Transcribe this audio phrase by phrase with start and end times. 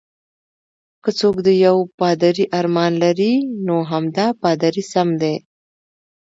[1.03, 3.33] که څوک د یو پادري ارمان لري،
[3.65, 5.35] نو همدا پادري سم دی.